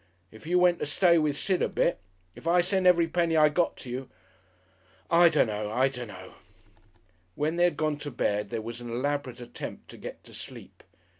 [0.31, 1.99] If you went to stay with Sid a bit
[2.33, 4.09] if I sent every penny I got to you
[5.11, 5.69] I dunno!
[5.69, 6.33] I dunno!"
[7.35, 10.81] When they had gone to bed there was an elaborate attempt to get to sleep....